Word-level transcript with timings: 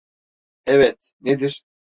Evet, 0.65 1.13
nedir? 1.21 1.63